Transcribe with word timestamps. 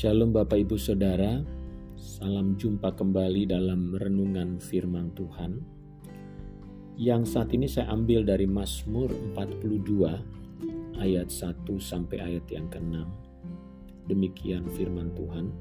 Shalom 0.00 0.32
Bapak 0.32 0.64
Ibu 0.64 0.80
Saudara, 0.80 1.44
salam 2.00 2.56
jumpa 2.56 2.96
kembali 2.96 3.52
dalam 3.52 3.92
renungan 3.92 4.56
firman 4.56 5.12
Tuhan. 5.12 5.60
Yang 6.96 7.36
saat 7.36 7.52
ini 7.52 7.68
saya 7.68 7.92
ambil 7.92 8.24
dari 8.24 8.48
Mazmur 8.48 9.12
42 9.36 11.04
ayat 11.04 11.28
1 11.28 11.52
sampai 11.76 12.16
ayat 12.16 12.48
yang 12.48 12.72
ke-6. 12.72 12.96
Demikian 14.08 14.64
firman 14.72 15.12
Tuhan. 15.12 15.52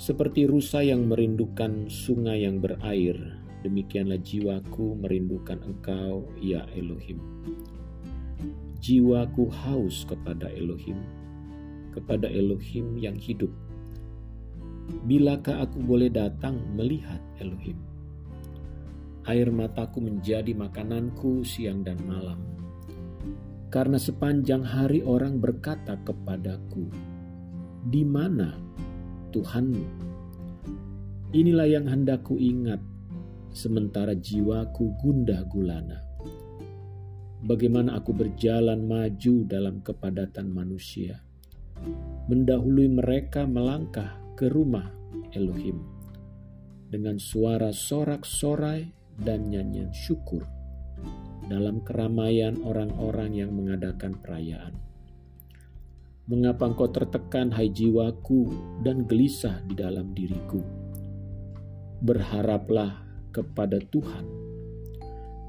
Seperti 0.00 0.48
rusa 0.48 0.80
yang 0.80 1.12
merindukan 1.12 1.92
sungai 1.92 2.48
yang 2.48 2.64
berair, 2.64 3.20
demikianlah 3.68 4.16
jiwaku 4.24 4.96
merindukan 4.96 5.60
Engkau, 5.60 6.24
ya 6.40 6.64
Elohim. 6.72 7.20
Jiwaku 8.80 9.44
haus 9.52 10.08
kepada 10.08 10.48
Elohim, 10.56 11.25
kepada 11.96 12.28
Elohim 12.28 13.00
yang 13.00 13.16
hidup. 13.16 13.48
Bilakah 15.08 15.64
aku 15.64 15.80
boleh 15.80 16.12
datang 16.12 16.60
melihat 16.76 17.18
Elohim? 17.40 17.80
Air 19.26 19.50
mataku 19.50 19.98
menjadi 20.04 20.54
makananku 20.54 21.42
siang 21.42 21.82
dan 21.82 21.98
malam. 22.06 22.38
Karena 23.66 23.98
sepanjang 23.98 24.62
hari 24.62 25.02
orang 25.02 25.42
berkata 25.42 25.98
kepadaku, 26.06 26.86
"Di 27.90 28.06
mana 28.06 28.54
Tuhanmu?" 29.34 30.06
Inilah 31.34 31.66
yang 31.66 31.90
hendak 31.90 32.22
ku 32.22 32.38
ingat, 32.38 32.78
sementara 33.50 34.14
jiwaku 34.14 34.94
gundah 35.02 35.42
gulana. 35.50 35.98
Bagaimana 37.42 37.98
aku 37.98 38.14
berjalan 38.14 38.86
maju 38.86 39.34
dalam 39.42 39.82
kepadatan 39.82 40.46
manusia, 40.54 41.25
mendahului 42.26 42.90
mereka 42.90 43.46
melangkah 43.46 44.18
ke 44.34 44.50
rumah 44.50 44.90
Elohim 45.32 45.80
dengan 46.90 47.18
suara 47.18 47.74
sorak-sorai 47.74 48.90
dan 49.18 49.48
nyanyian 49.50 49.90
syukur 49.90 50.44
dalam 51.46 51.82
keramaian 51.86 52.58
orang-orang 52.62 53.30
yang 53.38 53.54
mengadakan 53.54 54.18
perayaan. 54.18 54.74
Mengapa 56.26 56.66
engkau 56.66 56.90
tertekan, 56.90 57.54
hai 57.54 57.70
jiwaku, 57.70 58.50
dan 58.82 59.06
gelisah 59.06 59.62
di 59.70 59.78
dalam 59.78 60.10
diriku? 60.10 60.58
Berharaplah 62.02 62.98
kepada 63.30 63.78
Tuhan, 63.78 64.26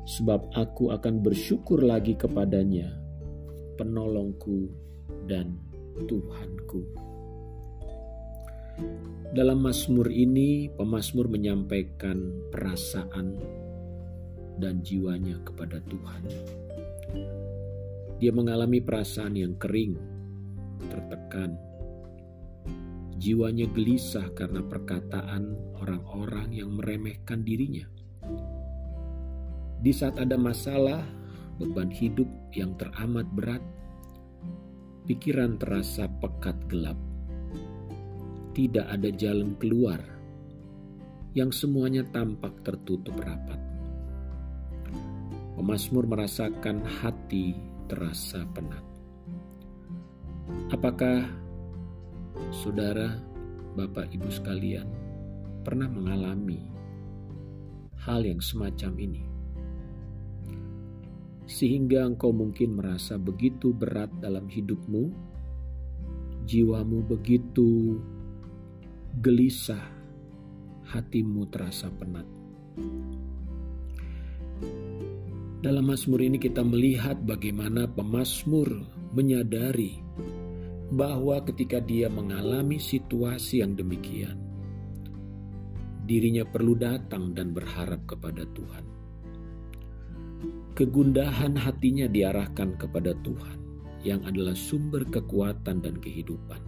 sebab 0.05 0.53
aku 0.53 0.93
akan 0.93 1.25
bersyukur 1.25 1.81
lagi 1.81 2.13
kepadanya, 2.13 2.93
penolongku 3.81 4.69
dan 5.25 5.57
Tuhanku. 6.05 6.81
Dalam 9.33 9.65
Mazmur 9.65 10.13
ini, 10.13 10.69
pemazmur 10.69 11.25
menyampaikan 11.25 12.49
perasaan 12.53 13.41
dan 14.61 14.85
jiwanya 14.85 15.41
kepada 15.41 15.81
Tuhan. 15.89 16.23
Dia 18.17 18.33
mengalami 18.33 18.81
perasaan 18.81 19.37
yang 19.37 19.57
kering, 19.57 19.97
tertekan. 20.89 21.57
Jiwanya 23.17 23.65
gelisah 23.73 24.29
karena 24.37 24.61
perkataan 24.61 25.57
orang-orang 25.81 26.53
yang 26.53 26.73
meremehkan 26.77 27.41
dirinya. 27.41 27.85
Di 29.77 29.93
saat 29.93 30.17
ada 30.17 30.37
masalah, 30.37 31.05
beban 31.61 31.89
hidup 31.93 32.29
yang 32.53 32.73
teramat 32.77 33.25
berat, 33.33 33.61
Pikiran 35.07 35.55
terasa 35.55 36.11
pekat 36.19 36.67
gelap. 36.67 36.99
Tidak 38.51 38.91
ada 38.91 39.07
jalan 39.07 39.55
keluar 39.55 40.03
yang 41.31 41.47
semuanya 41.47 42.03
tampak 42.11 42.51
tertutup 42.59 43.15
rapat. 43.15 43.55
Pemasmur 45.55 46.11
merasakan 46.11 46.83
hati 46.83 47.55
terasa 47.87 48.43
penat. 48.51 48.83
Apakah 50.75 51.23
saudara, 52.51 53.15
bapak, 53.79 54.11
ibu 54.11 54.27
sekalian 54.27 54.91
pernah 55.63 55.87
mengalami 55.87 56.67
hal 58.03 58.27
yang 58.27 58.43
semacam 58.43 58.91
ini? 58.99 59.36
Sehingga 61.47 62.03
engkau 62.03 62.35
mungkin 62.35 62.75
merasa 62.75 63.15
begitu 63.15 63.71
berat 63.71 64.11
dalam 64.19 64.51
hidupmu, 64.51 65.15
jiwamu 66.43 67.07
begitu 67.07 68.03
gelisah, 69.23 69.87
hatimu 70.91 71.47
terasa 71.47 71.87
penat. 71.95 72.27
Dalam 75.63 75.89
Mazmur 75.89 76.21
ini 76.21 76.37
kita 76.37 76.61
melihat 76.61 77.17
bagaimana 77.23 77.89
pemazmur 77.89 78.85
menyadari 79.15 79.97
bahwa 80.93 81.41
ketika 81.47 81.81
dia 81.81 82.11
mengalami 82.11 82.77
situasi 82.77 83.65
yang 83.65 83.73
demikian, 83.73 84.37
dirinya 86.05 86.45
perlu 86.45 86.75
datang 86.77 87.33
dan 87.33 87.55
berharap 87.55 88.05
kepada 88.05 88.45
Tuhan 88.53 88.96
Kegundahan 90.77 91.57
hatinya 91.57 92.05
diarahkan 92.05 92.77
kepada 92.77 93.17
Tuhan 93.25 93.57
yang 94.05 94.21
adalah 94.29 94.53
sumber 94.53 95.09
kekuatan 95.09 95.81
dan 95.81 95.97
kehidupan. 95.97 96.61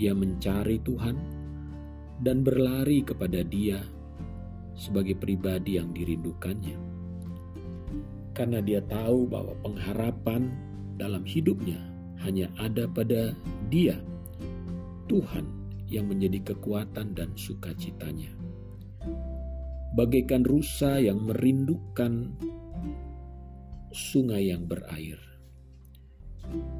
Dia 0.00 0.16
mencari 0.16 0.80
Tuhan 0.80 1.12
dan 2.24 2.40
berlari 2.40 3.04
kepada 3.04 3.44
Dia 3.44 3.84
sebagai 4.72 5.20
pribadi 5.20 5.76
yang 5.76 5.92
dirindukannya. 5.92 6.80
Karena 8.32 8.64
dia 8.64 8.80
tahu 8.80 9.28
bahwa 9.28 9.52
pengharapan 9.60 10.48
dalam 10.96 11.28
hidupnya 11.28 11.76
hanya 12.24 12.48
ada 12.56 12.88
pada 12.88 13.36
Dia, 13.68 14.00
Tuhan 15.04 15.44
yang 15.84 16.08
menjadi 16.08 16.56
kekuatan 16.56 17.12
dan 17.12 17.28
sukacitanya 17.36 18.37
bagaikan 19.96 20.44
rusa 20.44 21.00
yang 21.00 21.24
merindukan 21.24 22.32
sungai 23.92 24.52
yang 24.52 24.68
berair. 24.68 25.16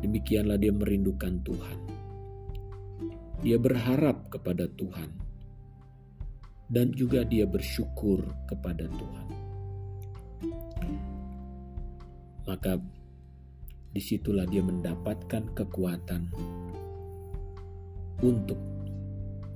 Demikianlah 0.05 0.57
dia 0.57 0.73
merindukan 0.73 1.41
Tuhan. 1.45 1.79
Dia 3.39 3.57
berharap 3.57 4.29
kepada 4.35 4.67
Tuhan, 4.75 5.11
dan 6.69 6.93
juga 6.93 7.25
dia 7.25 7.49
bersyukur 7.49 8.21
kepada 8.51 8.91
Tuhan. 8.91 9.29
Maka 12.49 12.81
di 13.93 14.01
situlah 14.01 14.45
dia 14.49 14.61
mendapatkan 14.65 15.53
kekuatan 15.55 16.23
untuk 18.25 18.59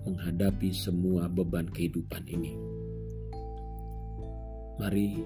menghadapi 0.06 0.70
semua 0.70 1.26
beban 1.26 1.66
kehidupan 1.68 2.22
ini. 2.30 2.71
Mari 4.80 5.20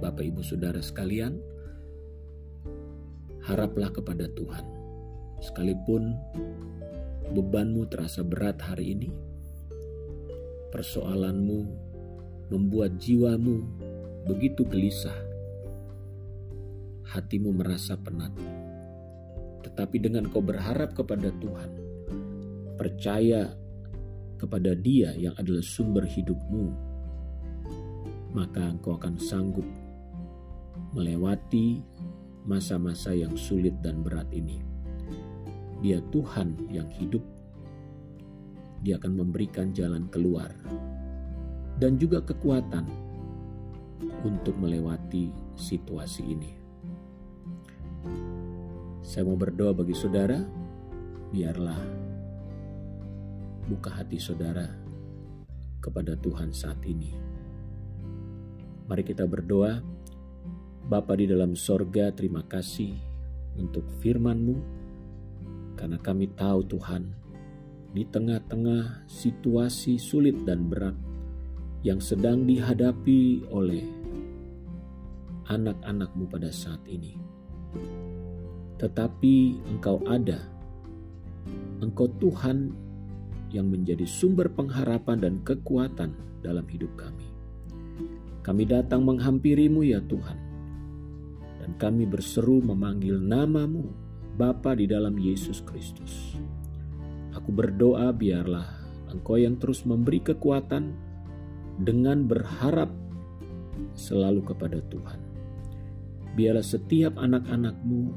Bapak 0.00 0.24
Ibu 0.24 0.40
Saudara 0.40 0.80
sekalian, 0.80 1.36
haraplah 3.44 3.92
kepada 3.92 4.24
Tuhan. 4.32 4.64
Sekalipun 5.44 6.16
bebanmu 7.32 7.84
terasa 7.92 8.24
berat 8.24 8.56
hari 8.64 8.96
ini, 8.96 9.12
persoalanmu 10.72 11.60
membuat 12.48 12.96
jiwamu 12.96 13.68
begitu 14.24 14.64
gelisah, 14.64 15.16
hatimu 17.04 17.52
merasa 17.52 18.00
penat. 18.00 18.32
Tetapi 19.64 19.96
dengan 20.00 20.24
kau 20.32 20.40
berharap 20.40 20.96
kepada 20.96 21.28
Tuhan, 21.36 21.70
percaya 22.80 23.52
kepada 24.40 24.72
Dia 24.72 25.12
yang 25.16 25.36
adalah 25.36 25.64
sumber 25.64 26.08
hidupmu, 26.08 26.87
maka 28.32 28.60
engkau 28.68 28.96
akan 29.00 29.16
sanggup 29.16 29.64
melewati 30.92 31.80
masa-masa 32.48 33.12
yang 33.12 33.36
sulit 33.36 33.76
dan 33.84 34.00
berat 34.00 34.28
ini. 34.32 34.60
Dia 35.84 36.02
Tuhan 36.10 36.68
yang 36.72 36.88
hidup, 36.90 37.22
Dia 38.78 38.94
akan 38.94 39.26
memberikan 39.26 39.74
jalan 39.74 40.06
keluar 40.06 40.54
dan 41.82 41.98
juga 41.98 42.22
kekuatan 42.22 42.86
untuk 44.22 44.54
melewati 44.54 45.34
situasi 45.58 46.22
ini. 46.22 46.52
Saya 49.02 49.26
mau 49.26 49.34
berdoa 49.34 49.74
bagi 49.74 49.98
saudara, 49.98 50.38
biarlah 51.34 51.80
buka 53.66 53.90
hati 53.98 54.22
saudara 54.22 54.70
kepada 55.82 56.14
Tuhan 56.14 56.54
saat 56.54 56.78
ini 56.86 57.27
Mari 58.88 59.04
kita 59.04 59.28
berdoa. 59.28 59.84
Bapa 60.88 61.12
di 61.12 61.28
dalam 61.28 61.52
sorga, 61.52 62.08
terima 62.08 62.40
kasih 62.48 62.96
untuk 63.60 63.84
firman-Mu 64.00 64.56
Karena 65.76 66.00
kami 66.00 66.32
tahu 66.32 66.64
Tuhan, 66.64 67.12
di 67.92 68.08
tengah-tengah 68.08 69.04
situasi 69.04 70.00
sulit 70.00 70.42
dan 70.48 70.66
berat 70.66 70.96
yang 71.84 72.00
sedang 72.00 72.48
dihadapi 72.48 73.46
oleh 73.52 73.84
anak-anakmu 75.52 76.24
pada 76.26 76.48
saat 76.50 76.82
ini. 76.88 77.14
Tetapi 78.80 79.34
engkau 79.70 80.02
ada, 80.08 80.40
engkau 81.84 82.10
Tuhan 82.18 82.72
yang 83.54 83.70
menjadi 83.70 84.08
sumber 84.08 84.50
pengharapan 84.50 85.20
dan 85.22 85.34
kekuatan 85.46 86.42
dalam 86.42 86.66
hidup 86.66 86.90
kami. 86.98 87.37
Kami 88.48 88.64
datang 88.64 89.04
menghampirimu 89.04 89.84
ya 89.84 90.00
Tuhan, 90.00 90.38
dan 91.60 91.70
kami 91.76 92.08
berseru 92.08 92.64
memanggil 92.64 93.20
namamu 93.20 93.92
Bapa 94.40 94.72
di 94.72 94.88
dalam 94.88 95.20
Yesus 95.20 95.60
Kristus. 95.60 96.32
Aku 97.36 97.52
berdoa 97.52 98.08
biarlah 98.08 98.64
Engkau 99.12 99.36
yang 99.36 99.60
terus 99.60 99.84
memberi 99.84 100.24
kekuatan 100.24 100.96
dengan 101.76 102.24
berharap 102.24 102.88
selalu 103.92 104.40
kepada 104.40 104.80
Tuhan. 104.80 105.20
Biarlah 106.32 106.64
setiap 106.64 107.20
anak-anakmu 107.20 108.16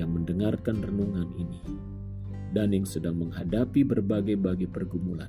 yang 0.00 0.08
mendengarkan 0.08 0.80
renungan 0.80 1.28
ini 1.36 1.60
dan 2.56 2.72
yang 2.72 2.88
sedang 2.88 3.20
menghadapi 3.20 3.84
berbagai-bagai 3.84 4.72
pergumulan. 4.72 5.28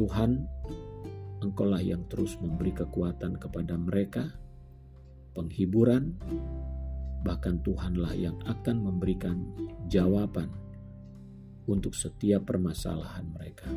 Tuhan, 0.00 0.48
Engkaulah 1.40 1.80
yang 1.80 2.04
terus 2.06 2.36
memberi 2.36 2.76
kekuatan 2.76 3.40
kepada 3.40 3.74
mereka, 3.80 4.28
penghiburan, 5.32 6.20
bahkan 7.24 7.60
Tuhanlah 7.64 8.12
yang 8.16 8.36
akan 8.44 8.76
memberikan 8.84 9.40
jawaban 9.88 10.52
untuk 11.64 11.96
setiap 11.96 12.44
permasalahan 12.48 13.24
mereka. 13.32 13.68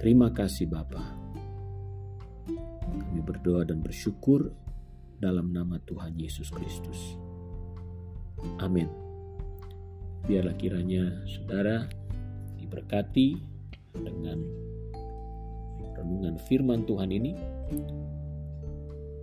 Terima 0.00 0.32
kasih 0.32 0.70
Bapa. 0.70 1.02
Kami 2.88 3.20
berdoa 3.20 3.68
dan 3.68 3.84
bersyukur 3.84 4.48
dalam 5.18 5.50
nama 5.50 5.76
Tuhan 5.82 6.14
Yesus 6.16 6.48
Kristus. 6.54 7.18
Amin. 8.62 8.86
Biarlah 10.24 10.54
kiranya 10.54 11.26
saudara 11.26 11.84
diberkati 12.56 13.34
dengan 13.98 14.38
renungan 16.28 16.44
firman 16.44 16.84
Tuhan 16.84 17.08
ini. 17.08 17.32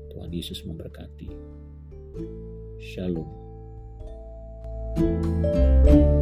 Tuhan 0.10 0.30
Yesus 0.34 0.66
memberkati. 0.66 1.30
Shalom. 2.81 3.30
thank 4.96 5.86
you 5.86 6.14